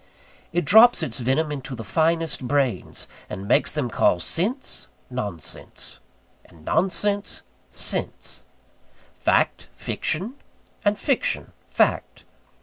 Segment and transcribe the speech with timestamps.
[0.51, 5.99] It drops its venom into the finest brains; and makes them call sense, nonsense;
[6.43, 8.43] and nonsense, sense;
[9.19, 10.37] fact, fiction;
[10.83, 12.23] and fiction, fact.